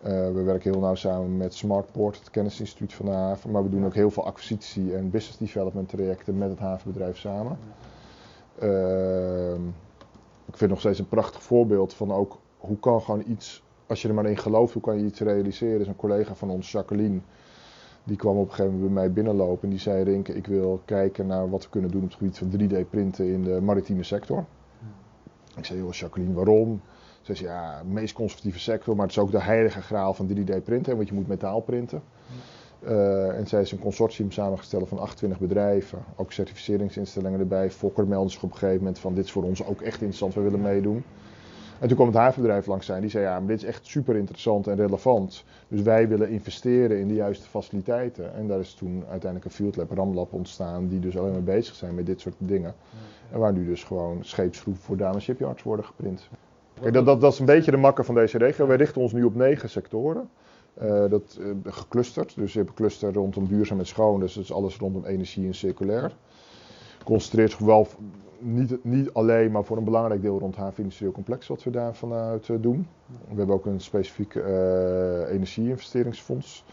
[0.00, 3.50] we werken heel nauw samen met Smartport, het kennisinstituut van de haven.
[3.50, 7.58] Maar we doen ook heel veel acquisitie- en business development trajecten met het havenbedrijf samen.
[8.58, 9.66] Ehm,
[10.46, 14.08] ik vind nog steeds een prachtig voorbeeld van ook hoe kan gewoon iets als je
[14.08, 15.78] er maar in gelooft, hoe kan je iets realiseren?
[15.78, 17.20] Dus een collega van ons, Jacqueline,
[18.04, 20.80] die kwam op een gegeven moment bij mij binnenlopen en die zei: Rink, ik wil
[20.84, 24.44] kijken naar wat we kunnen doen op het gebied van 3D-printen in de maritieme sector.
[25.56, 26.80] Ik zei: Joh, Jacqueline, waarom?
[27.22, 30.28] Ze zei: Ja, de meest conservatieve sector, maar het is ook de heilige graal van
[30.28, 32.02] 3D-printen, want je moet metaal printen.
[32.82, 37.70] Uh, en zij is een consortium samengesteld van 28 bedrijven, ook certificeringsinstellingen erbij.
[37.70, 40.34] Fokker meldde zich op een gegeven moment van dit is voor ons ook echt interessant,
[40.34, 41.04] we willen meedoen.
[41.80, 44.16] En toen kwam het havenbedrijf langs zijn, die zei ja, maar dit is echt super
[44.16, 45.44] interessant en relevant.
[45.68, 48.34] Dus wij willen investeren in de juiste faciliteiten.
[48.34, 51.74] En daar is toen uiteindelijk een field lab, Ramlab ontstaan, die dus alleen maar bezig
[51.74, 52.74] zijn met dit soort dingen.
[53.32, 56.28] En waar nu dus gewoon scheepsgroepen voor Dana Shipyards worden geprint.
[56.80, 58.66] Kijk, dat, dat, dat is een beetje de makker van deze regio.
[58.66, 60.28] Wij richten ons nu op negen sectoren.
[60.82, 62.34] Uh, dat uh, geclusterd.
[62.34, 64.20] Dus je hebt een cluster rondom duurzaam en schoon.
[64.20, 66.16] Dus dat is alles rondom energie en circulair.
[67.06, 67.86] Concentreert zich wel
[68.38, 71.94] niet, niet alleen, maar voor een belangrijk deel rond het industrieel complex wat we daar
[71.94, 72.88] vanuit uh, doen.
[73.28, 74.34] We hebben ook een specifiek
[75.30, 76.64] energie-investeringsfonds.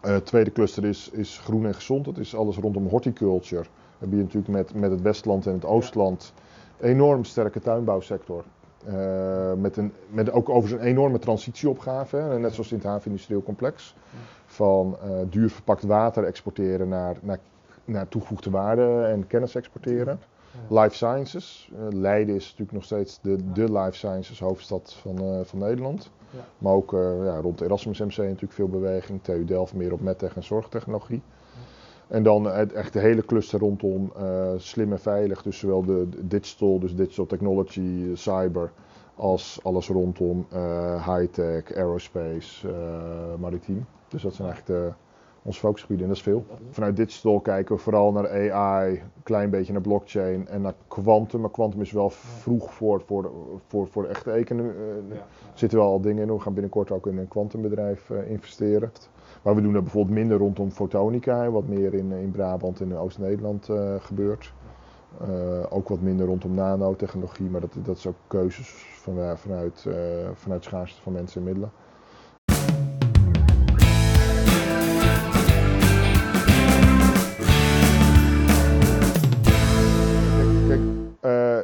[0.00, 2.04] Het tweede cluster is, is groen en gezond.
[2.04, 3.62] Dat is alles rondom horticulture.
[3.62, 6.32] We hebben hier natuurlijk met, met het Westland en het Oostland
[6.80, 8.44] enorm sterke tuinbouwsector.
[8.88, 13.42] Uh, met, een, met ook overigens een enorme transitieopgave, hè, net zoals in het havenindustrieel
[13.42, 13.94] complex.
[14.46, 17.38] Van uh, duur verpakt water exporteren naar, naar,
[17.84, 20.20] naar toegevoegde waarde en kennis exporteren.
[20.68, 21.70] Life Sciences.
[21.72, 26.10] Uh, Leiden is natuurlijk nog steeds de, de Life Sciences hoofdstad van, van Nederland.
[26.30, 26.38] Ja.
[26.58, 26.90] Maar ook
[27.24, 29.22] ja, rond Erasmus MC natuurlijk veel beweging.
[29.22, 31.22] TU Delft meer op medtech en zorgtechnologie.
[32.12, 35.42] En dan echt de hele cluster rondom uh, slim en veilig.
[35.42, 38.72] Dus zowel de, digital, dus digital technology, cyber,
[39.14, 42.74] als alles rondom uh, high-tech, aerospace, uh,
[43.38, 43.86] maritiem.
[44.08, 44.94] Dus dat zijn eigenlijk de,
[45.42, 46.44] onze focusgebieden en dat is veel.
[46.70, 51.40] Vanuit digital kijken we vooral naar AI, een klein beetje naar blockchain en naar quantum.
[51.40, 53.30] Maar quantum is wel vroeg voor, voor,
[53.66, 54.72] voor, voor de echte economie.
[54.72, 55.24] Er
[55.54, 56.34] zitten wel al dingen in.
[56.34, 58.92] We gaan binnenkort ook in een kwantumbedrijf investeren.
[59.42, 62.96] Maar we doen dat bijvoorbeeld minder rondom fotonica, wat meer in, in Brabant en in
[62.96, 64.52] Oost-Nederland uh, gebeurt.
[65.22, 65.28] Uh,
[65.68, 68.68] ook wat minder rondom nanotechnologie, maar dat, dat is ook keuzes
[69.02, 69.94] van, vanuit, uh,
[70.34, 71.70] vanuit schaarste van mensen en middelen.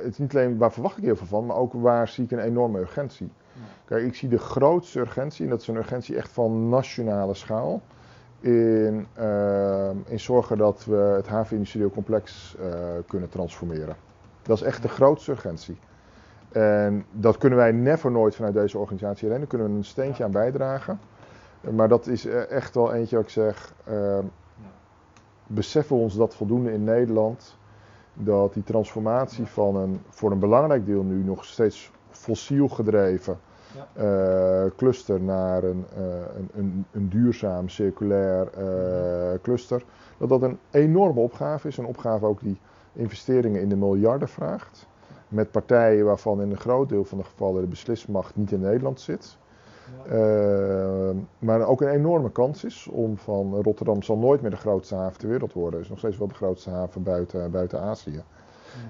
[0.09, 2.31] Het is niet alleen waar verwacht ik heel veel van, maar ook waar zie ik
[2.31, 3.31] een enorme urgentie.
[3.85, 7.83] Kijk, ik zie de grootste urgentie, en dat is een urgentie echt van nationale schaal,
[8.40, 12.66] in, uh, in zorgen dat we het havenindustrieel complex uh,
[13.07, 13.97] kunnen transformeren.
[14.42, 15.79] Dat is echt de grootste urgentie.
[16.53, 20.25] En dat kunnen wij never nooit vanuit deze organisatie alleen, daar kunnen we een steentje
[20.25, 21.01] aan bijdragen.
[21.71, 24.18] Maar dat is e-, echt wel eentje wat ik zeg, uh,
[25.47, 27.57] beseffen we ons dat voldoende in Nederland,
[28.18, 33.38] dat die transformatie van een, voor een belangrijk deel nu nog steeds fossiel gedreven
[33.98, 36.04] uh, cluster naar een, uh,
[36.37, 39.85] een, een, een, duurzaam, circulair uh, cluster.
[40.18, 41.76] Dat dat een enorme opgave is.
[41.76, 42.59] Een opgave ook die
[42.92, 44.87] investeringen in de miljarden vraagt.
[45.28, 49.00] Met partijen waarvan in een groot deel van de gevallen de beslismacht niet in Nederland
[49.00, 49.38] zit.
[50.11, 51.12] Ja.
[51.38, 55.18] maar ook een enorme kans is om van Rotterdam zal nooit meer de grootste haven
[55.18, 55.72] ter wereld worden.
[55.72, 58.22] Het is nog steeds wel de grootste haven buiten, buiten Azië.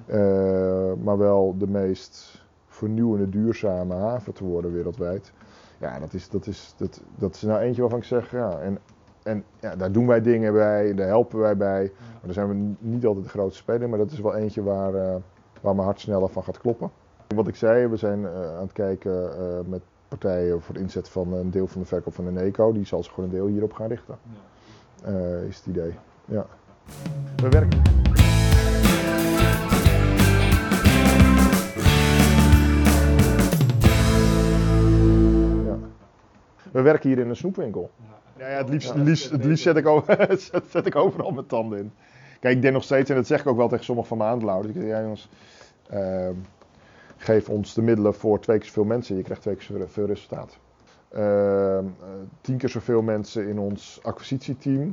[0.07, 0.95] Ja.
[1.03, 5.33] maar wel de meest vernieuwende, duurzame haven te worden wereldwijd.
[5.79, 8.79] Ja, dat is, dat is, dat, dat is nou eentje waarvan ik zeg, ja, en,
[9.23, 11.93] en ja, daar doen wij dingen bij, daar helpen wij bij.
[11.99, 14.95] Maar daar zijn we niet altijd de grootste speler, maar dat is wel eentje waar,
[14.95, 15.15] uh,
[15.61, 16.91] waar mijn hart sneller van gaat kloppen.
[17.35, 19.31] Wat ik zei, we zijn aan het kijken
[19.69, 22.73] met partijen voor de inzet van een deel van de verkoop van de NECO.
[22.73, 24.19] Die zal zich gewoon een deel hierop gaan richten.
[25.03, 25.39] Ja.
[25.49, 25.95] is het idee.
[26.25, 26.47] Ja.
[27.37, 27.83] We werken.
[36.73, 37.91] We werken hier in een snoepwinkel.
[38.37, 40.39] Ja, ja het liefst, liefst, het liefst zet, ik over,
[40.71, 41.93] zet, ik overal mijn tanden in.
[42.41, 44.31] Kijk, ik denk nog steeds, en dat zeg ik ook wel tegen sommige van mijn
[44.31, 44.75] aandeelhouders.
[44.75, 45.29] Ik zeg, ja jongens,
[45.93, 46.29] uh,
[47.19, 49.17] geef ons de middelen voor twee keer zoveel mensen.
[49.17, 50.59] Je krijgt twee keer zoveel resultaat.
[51.17, 51.79] Uh,
[52.41, 54.91] tien keer zoveel mensen in ons acquisitieteam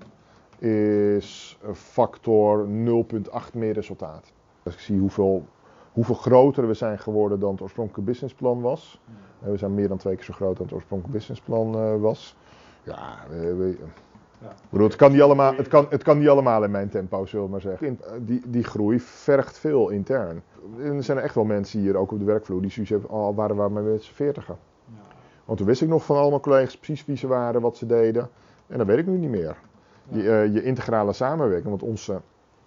[0.59, 4.31] is factor 0,8 meer resultaat.
[4.63, 5.45] Als ik zie hoeveel,
[5.91, 9.01] hoeveel groter we zijn geworden dan het oorspronkelijke businessplan was.
[9.39, 12.35] We zijn meer dan twee keer zo groot dan het oorspronkelijke businessplan uh, was.
[12.83, 13.77] Ja, we, we,
[14.41, 14.53] ja.
[14.69, 17.45] Bedoel, het, kan niet allemaal, het, kan, het kan niet allemaal in mijn tempo, zullen
[17.45, 17.99] we maar zeggen.
[18.19, 20.43] Die, die groei vergt veel intern.
[20.79, 23.35] En er zijn echt wel mensen hier, ook op de werkvloer, die zoiets hebben, al
[23.35, 24.57] waren we met z'n veertigen.
[24.85, 25.15] Ja.
[25.45, 28.29] Want toen wist ik nog van allemaal collega's precies wie ze waren, wat ze deden.
[28.67, 29.57] En dat weet ik nu niet meer.
[30.09, 30.17] Ja.
[30.17, 32.21] Je, uh, je integrale samenwerking, want onze,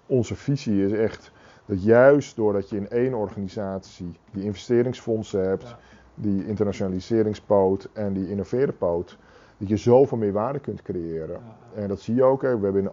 [0.06, 1.32] onze visie is echt
[1.68, 5.76] dat juist doordat je in één organisatie die investeringsfondsen hebt,
[6.14, 9.18] die internationaliseringspoot en die innoverenpoot,
[9.58, 11.40] dat je zoveel meer waarde kunt creëren.
[11.74, 12.42] En dat zie je ook.
[12.42, 12.58] Hè.
[12.58, 12.90] We hebben in,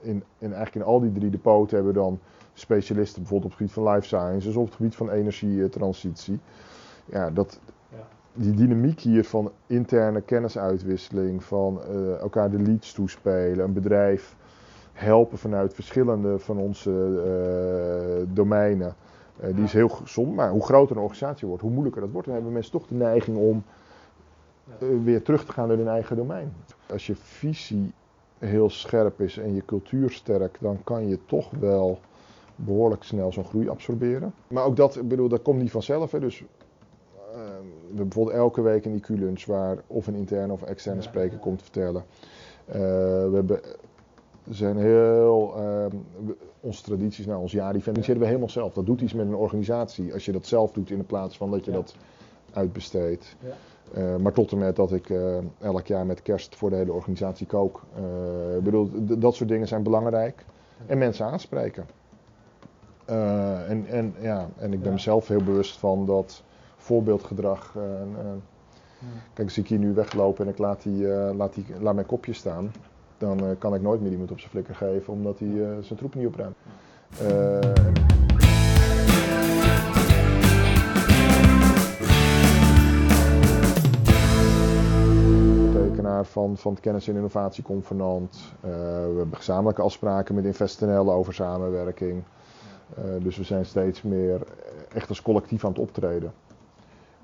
[0.00, 2.18] in, in, eigenlijk in al die drie de poten hebben we dan
[2.54, 6.38] specialisten, bijvoorbeeld op het gebied van life sciences of op het gebied van energietransitie.
[7.04, 7.60] Ja, dat,
[8.34, 14.36] die dynamiek hier van interne kennisuitwisseling, van uh, elkaar de leads toespelen, een bedrijf
[14.92, 18.94] helpen vanuit verschillende van onze uh, domeinen.
[19.42, 22.26] Uh, die is heel gezond, maar hoe groter een organisatie wordt, hoe moeilijker dat wordt,
[22.26, 23.64] dan hebben mensen toch de neiging om
[24.78, 26.52] weer terug te gaan naar hun eigen domein.
[26.90, 27.92] Als je visie
[28.38, 31.98] heel scherp is en je cultuur sterk, dan kan je toch wel
[32.56, 34.34] behoorlijk snel zo'n groei absorberen.
[34.48, 36.12] Maar ook dat, ik bedoel, dat komt niet vanzelf.
[36.12, 36.20] Hè.
[36.20, 36.44] Dus
[37.32, 37.38] we
[37.86, 42.04] hebben bijvoorbeeld elke week een IQ-lunch waar of een interne of externe spreker komt vertellen.
[42.68, 43.60] Uh, we hebben
[44.50, 45.86] zijn heel, uh,
[46.60, 48.72] onze tradities, nou ons jaar-event, die zitten we helemaal zelf.
[48.72, 51.64] Dat doet iets met een organisatie als je dat zelf doet in plaats van dat
[51.64, 51.94] je dat
[52.52, 53.36] uitbesteedt.
[53.96, 56.92] Uh, maar tot en met dat ik uh, elk jaar met kerst voor de hele
[56.92, 57.82] organisatie kook.
[57.98, 60.44] Uh, ik bedoel, dat soort dingen zijn belangrijk.
[60.86, 61.86] En mensen aanspreken.
[63.06, 64.94] en, en, ja, en ik ben ja.
[64.94, 66.42] mezelf heel bewust van dat
[66.76, 67.76] voorbeeldgedrag.
[69.34, 72.32] Kijk, als ik hier nu wegloop en ik laat, die, laat, die, laat mijn kopje
[72.32, 72.72] staan,
[73.18, 75.48] dan kan ik nooit meer iemand op zijn flikker geven omdat hij
[75.80, 76.56] zijn troep niet opruimt.
[86.20, 88.52] Van, van het Kennis- en Innovatieconvenant.
[88.64, 92.22] Uh, we hebben gezamenlijke afspraken met InvestNL over samenwerking.
[92.98, 94.40] Uh, dus we zijn steeds meer
[94.94, 96.32] echt als collectief aan het optreden.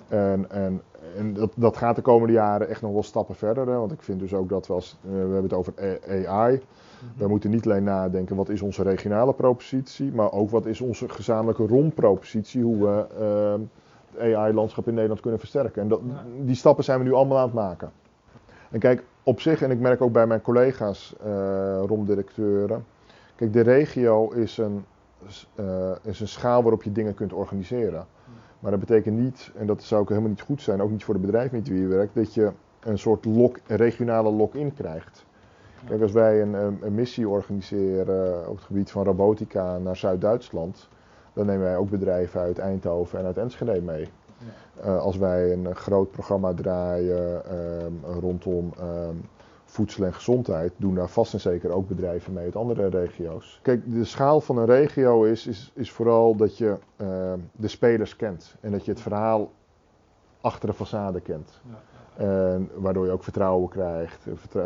[0.09, 0.83] En, en,
[1.17, 3.67] en dat, dat gaat de komende jaren echt nog wel stappen verder.
[3.67, 3.77] Hè?
[3.77, 5.73] Want ik vind dus ook dat we als, uh, we hebben het over
[6.09, 6.55] AI.
[6.55, 6.61] Mm
[7.01, 7.09] -hmm.
[7.17, 11.09] We moeten niet alleen nadenken wat is onze regionale propositie, maar ook wat is onze
[11.09, 13.07] gezamenlijke ROM-propositie, hoe we
[14.17, 15.83] het AI-landschap in Nederland kunnen versterken.
[15.83, 16.01] En dat,
[16.41, 17.91] die stappen zijn we nu allemaal aan het maken.
[18.71, 22.85] En kijk, op zich, en ik merk ook bij mijn collega's, uh, romdirecteuren.
[23.35, 24.85] Kijk, de regio is een,
[25.61, 28.07] uh, is een schaal waarop je dingen kunt organiseren.
[28.59, 31.15] Maar dat betekent niet, en dat zou ook helemaal niet goed zijn, ook niet voor
[31.15, 35.27] de bedrijven met wie je werkt, dat je een soort lock, een regionale lock-in krijgt.
[35.87, 40.89] Kijk, als wij een, een, missie organiseren op het gebied van robotica naar Zuid-Duitsland,
[41.33, 44.09] dan nemen wij ook bedrijven uit Eindhoven en uit Enschede mee.
[44.85, 47.43] Uh, als wij een groot programma draaien
[47.85, 49.29] um, rondom um,
[49.65, 53.61] voedsel en gezondheid, doen daar vast en zeker ook bedrijven mee uit andere regio's.
[53.63, 58.55] Kijk, de schaal van een regio is, is, vooral dat je uh, de spelers kent
[58.61, 59.51] en dat je het verhaal
[60.41, 61.61] achter de façade kent.
[61.69, 61.88] Ja.
[62.19, 64.27] En waardoor je ook vertrouwen krijgt.
[64.27, 64.63] Uh,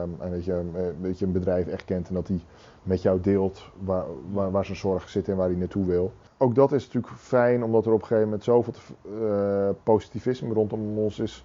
[0.00, 2.40] um, en dat je, dat je een bedrijf echt kent en dat hij
[2.82, 6.12] met jou deelt waar, waar, waar zijn zorg zit en waar hij naartoe wil
[6.42, 8.72] ook dat is natuurlijk fijn, omdat er op een gegeven moment zoveel
[9.04, 11.44] uh, positivisme rondom ons is.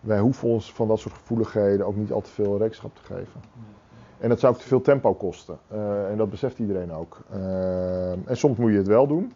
[0.00, 3.40] Wij hoeven ons van dat soort gevoeligheden ook niet al te veel rekenschap te geven.
[4.18, 5.58] En dat zou ook te veel tempo kosten.
[6.10, 7.20] En dat beseft iedereen ook.
[7.34, 9.32] Uh, en soms moet je het wel doen.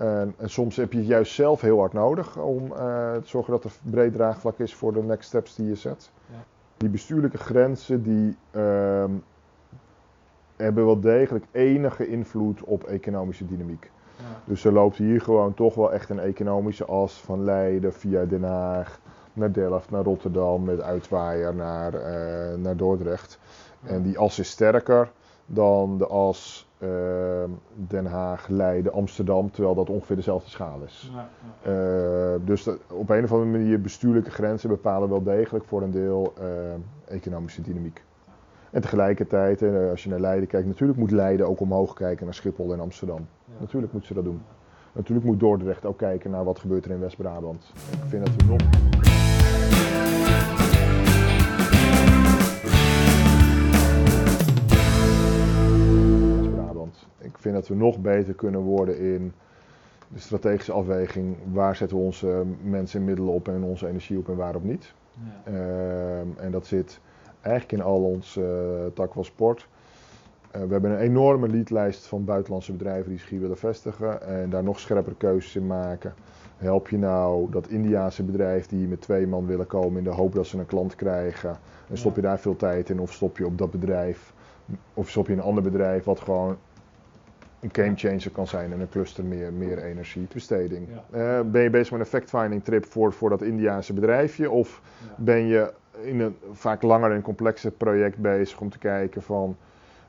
[0.00, 3.64] En, en, soms heb je het juist zelf heel hard nodig om te zorgen dat
[3.64, 6.10] er breed draagvlak is voor de next steps die je zet.
[6.26, 6.44] Ja.
[6.76, 9.10] Die bestuurlijke grenzen die ehm,
[10.56, 13.90] hebben wel degelijk enige invloed op economische dynamiek.
[14.44, 18.42] Dus er loopt hier gewoon toch wel echt een economische as van Leiden via Den
[18.42, 19.00] Haag
[19.32, 23.38] naar Delft, naar Rotterdam, met uitwaaier naar, uh, naar Dordrecht.
[23.82, 25.12] En die as is sterker
[25.46, 26.68] dan de as
[27.88, 31.10] Den Haag, Leiden, Amsterdam, terwijl dat ongeveer dezelfde schaal is.
[31.14, 31.28] Ja,
[31.64, 31.72] ja.
[31.72, 35.90] Uh, dus dat, op een of andere manier bestuurlijke grenzen bepalen wel degelijk voor een
[35.90, 36.34] deel
[37.08, 38.04] economische dynamiek.
[38.70, 42.72] En tegelijkertijd, als je naar Leiden kijkt, natuurlijk moet Leiden ook omhoog kijken naar Schiphol
[42.72, 43.26] en Amsterdam.
[43.44, 43.52] Ja.
[43.58, 44.42] Natuurlijk moet ze dat doen.
[44.92, 47.72] Natuurlijk moet Dordrecht ook kijken naar wat gebeurt er in West-Brabant.
[47.92, 49.19] Ik vind dat we nog...
[57.40, 59.32] vind dat we nog beter kunnen worden in
[60.08, 61.36] de strategische afweging.
[61.52, 64.92] Waar zetten we onze mensen en middelen op en onze energie op en waarop niet.
[65.44, 65.52] Ja.
[65.52, 67.00] Uh, en dat zit
[67.40, 68.44] eigenlijk in al ons uh,
[68.94, 69.68] tak van sport.
[70.56, 74.50] Uh, we hebben een enorme leadlijst van buitenlandse bedrijven die zich hier willen vestigen en
[74.50, 76.14] daar nog scherper keuzes in maken.
[76.56, 80.34] Help je nou dat Indiaanse bedrijf die met twee man willen komen in de hoop
[80.34, 81.58] dat ze een klant krijgen
[81.90, 84.32] en stop je daar veel tijd in of stop je op dat bedrijf
[84.94, 86.56] of stop je in een ander bedrijf wat gewoon
[87.60, 90.88] een gamechanger kan zijn en een cluster meer, meer energiebesteding.
[91.12, 91.38] Ja.
[91.40, 95.14] Uh, ben je bezig met een fact-finding trip voor, voor dat Indiaanse bedrijfje of ja.
[95.16, 99.56] ben je in een vaak langer en complexer project bezig om te kijken van,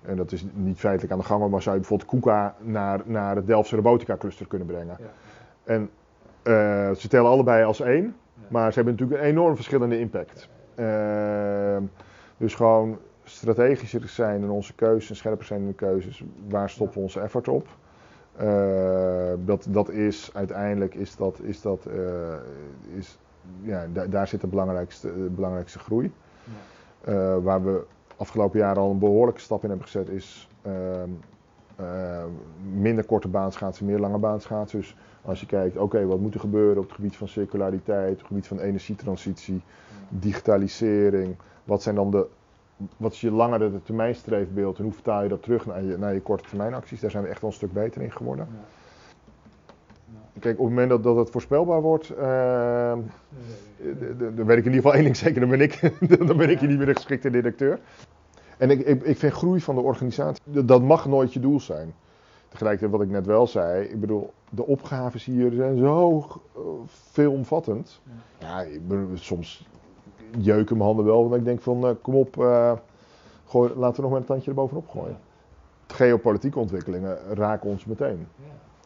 [0.02, 3.36] en dat is niet feitelijk aan de gang, maar zou je bijvoorbeeld KUKA naar, naar
[3.36, 4.98] het Delftse Robotica Cluster kunnen brengen.
[5.00, 5.06] Ja.
[5.64, 5.90] En
[6.44, 8.16] Uh, ze tellen allebei als één,
[8.48, 10.50] maar ze hebben natuurlijk een enorm verschillende impact.
[10.76, 11.78] Uh,
[12.38, 12.98] dus gewoon
[13.36, 16.24] strategischer zijn in onze keuzes scherper zijn in de keuzes.
[16.48, 17.68] Waar stoppen we onze effort op?
[18.42, 21.88] Uh, dat, dat is uiteindelijk is dat, is dat,
[22.98, 23.18] is,
[23.62, 26.12] ja, daar zit de belangrijkste, de belangrijkste groei.
[27.04, 27.40] Ja.
[27.40, 27.86] waar we
[28.18, 31.10] afgelopen jaren al een behoorlijke stap in hebben gezet, is ehm,
[32.74, 34.80] minder korte baanschaatsen, meer lange baanschaatsen.
[34.80, 38.18] Dus als je kijkt, oké, wat moet er gebeuren op het gebied van circulariteit, op
[38.18, 39.62] het gebied van energietransitie,
[40.10, 41.36] digitalisering.
[41.64, 42.28] Wat zijn dan de,
[42.98, 46.14] wat is je langere termijn streefbeeld en hoe vertaal je dat terug naar je, naar
[46.14, 47.00] je korte termijn acties?
[47.00, 48.48] Daar zijn we echt wel een stuk beter in geworden.
[48.52, 48.60] Ja.
[50.40, 52.94] Kijk, op het moment dat, dat het voorspelbaar wordt, uh,
[54.18, 55.92] dan weet ik in ieder geval één ding zeker, dan ben ik,
[56.28, 57.80] dan ben ik niet meer de geschikte directeur.
[58.58, 61.94] En ik, ik, ik vind groei van de organisatie, dat mag nooit je doel zijn.
[62.50, 66.26] Tegelijkertijd wat ik net wel zei, ik bedoel, de opgaves hier zijn zo
[66.58, 68.02] uh, veelomvattend.
[68.40, 69.68] Ja, ik ben, soms
[70.38, 72.72] jeuken mijn handen wel, want ik denk van, uh, kom op, uh,
[73.46, 75.18] gooi, laten we nog maar een tandje erbovenop gooien.
[75.88, 78.28] Geopolitieke ontwikkelingen raken ons meteen.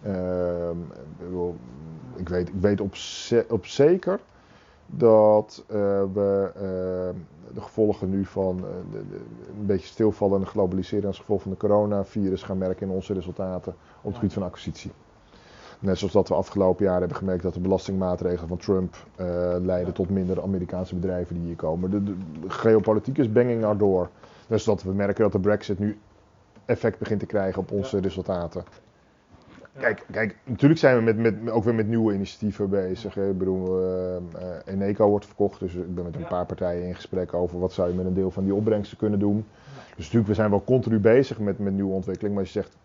[0.03, 0.77] Ehm,
[2.15, 4.19] ik, weet, ik weet op, ze, op zeker
[4.85, 7.15] dat we ehm,
[7.53, 9.15] de gevolgen nu van uh, de, de,
[9.59, 13.13] een beetje stilvallen en de globalisering als gevolg van de coronavirus gaan merken in onze
[13.13, 14.91] resultaten op het gebied van acquisitie.
[15.79, 19.25] Net zoals dat we afgelopen jaar hebben gemerkt dat de belastingmaatregelen van Trump uh,
[19.61, 21.89] leiden tot minder Amerikaanse bedrijven die hier komen.
[21.89, 22.15] De, de,
[22.47, 24.09] geopolitiek is banging naar door.
[24.47, 25.97] Dus dat we merken dat de Brexit nu
[26.65, 28.63] effect begint te krijgen op onze resultaten.
[29.79, 33.13] Kijk, kijk, natuurlijk zijn we met, met, ook weer met nieuwe initiatieven bezig.
[33.13, 33.29] Hè.
[33.29, 34.15] Ik bedoel, uh,
[34.65, 37.89] Eneco wordt verkocht, dus ik ben met een paar partijen in gesprek over wat zou
[37.89, 39.45] je met een deel van die opbrengsten kunnen doen.
[39.95, 42.77] Dus natuurlijk, we zijn wel continu bezig met, met nieuwe ontwikkeling, maar als je zegt,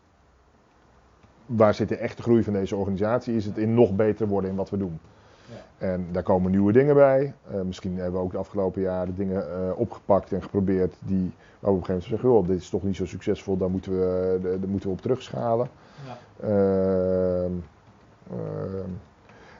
[1.56, 4.56] waar zit de echte groei van deze organisatie, is het in nog beter worden in
[4.56, 4.98] wat we doen.
[5.46, 5.86] Ja.
[5.86, 7.34] En daar komen nieuwe dingen bij.
[7.54, 11.70] Uh, misschien hebben we ook de afgelopen jaren dingen uh, opgepakt en geprobeerd die, waar
[11.70, 14.38] we op een gegeven moment zeggen, dit is toch niet zo succesvol, daar moeten we,
[14.42, 15.68] daar moeten we op terugschalen.
[16.06, 16.48] Ja.
[16.48, 17.44] Uh,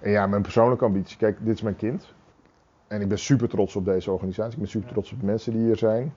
[0.00, 1.16] en ja, mijn persoonlijke ambitie.
[1.16, 2.12] Kijk, dit is mijn kind.
[2.86, 4.52] En ik ben super trots op deze organisatie.
[4.52, 6.14] Ik ben super trots op de mensen die hier zijn.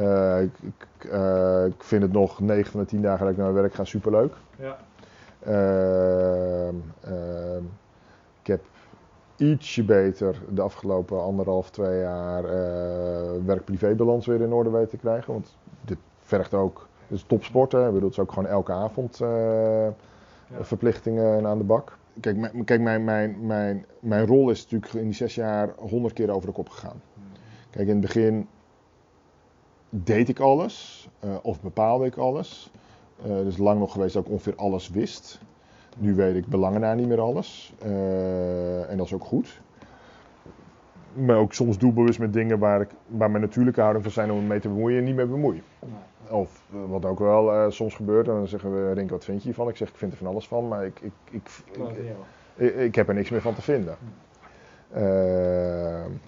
[0.00, 3.36] Uh, ik, ik, uh, ik, vind het nog 9 van de 10 dagen dat ik
[3.36, 4.32] naar mijn werk ga super leuk.
[4.56, 4.78] Ja.
[5.48, 6.68] Uh,
[8.40, 8.60] ik heb
[9.36, 12.42] ietsje beter de afgelopen anderhalf, twee jaar
[13.44, 15.32] werk-privé-balans weer in orde weten te krijgen.
[15.32, 17.84] Want dit vergt ook dus topsport, hè.
[17.84, 19.92] bedoel, het is ook gewoon elke avond ja.
[20.60, 21.98] verplichtingen aan de bak.
[22.20, 26.30] Kijk, kijk mijn, mijn, mijn, mijn rol is natuurlijk in die zes jaar honderd keer
[26.30, 27.02] over de kop gegaan.
[27.70, 28.48] Kijk, in het begin
[29.90, 32.72] deed ik alles, uh, of bepaalde ik alles.
[33.26, 35.40] Uh, dus lang nog geweest dat ik ongeveer alles wist.
[35.96, 37.74] Nu weet ik belangen naar niet meer alles.
[38.88, 39.60] en dat is ook goed.
[41.12, 44.40] Maar ook soms doelbewust met dingen waar, ik, waar mijn natuurlijke houding van zijn om
[44.40, 45.62] me mee te bemoeien en niet mee bemoeien.
[46.28, 49.38] Of eh, wat ook wel uh, soms gebeurt, en dan zeggen we, Rink, wat vind
[49.38, 49.68] je hiervan?
[49.68, 51.48] Ik zeg, ik vind er van alles van, maar ik, ik, ik,
[52.56, 53.96] ik, ik heb er niks meer van te vinden.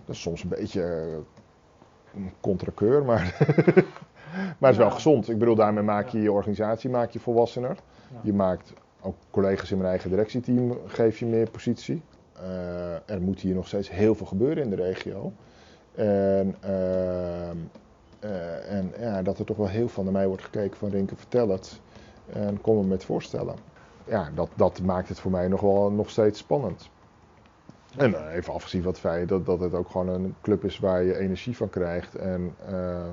[0.04, 0.82] Dat is soms een beetje
[2.14, 3.36] een contrakeur, maar,
[4.60, 5.28] maar het is wel gezond.
[5.28, 7.76] Ik bedoel, daarmee maak je je organisatie maak je volwassener.
[8.22, 12.02] Je maakt ook collega's in mijn eigen directieteam, geef je meer positie.
[12.42, 15.32] Uh, er moet hier nog steeds heel veel gebeuren in de regio.
[15.94, 17.56] En ehm,
[18.24, 21.16] uh, en ja, dat er toch wel heel veel naar mij wordt gekeken van Rinke,
[21.16, 21.80] vertel het.
[22.32, 23.54] En kom er met voorstellen.
[24.04, 26.90] Ja, dat, dat maakt het voor mij nog wel nog steeds spannend.
[27.96, 31.02] En even afgezien van het feit dat, dat het ook gewoon een club is waar
[31.02, 32.14] je energie van krijgt.
[32.14, 32.54] En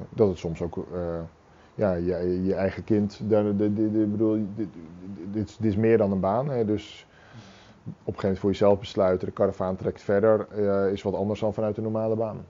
[0.10, 0.88] dat het soms ook
[1.78, 3.20] ja, je, je eigen kind.
[3.28, 3.54] De,
[4.12, 4.68] bedoel, dit,
[5.32, 6.50] dit, is meer dan een baan.
[6.50, 7.06] Hè, dus
[7.84, 10.54] op een gegeven moment voor jezelf besluiten, de karavaan trekt verder,
[10.92, 12.46] is wat anders dan vanuit een normale baan.